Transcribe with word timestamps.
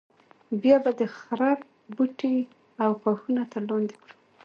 بیا 0.61 0.77
به 0.83 0.91
د 0.99 1.01
خرپ 1.17 1.59
بوټي 1.95 2.37
او 2.83 2.89
ښاخونه 3.01 3.43
تر 3.53 3.63
لاندې 3.69 3.95
کړو. 4.01 4.15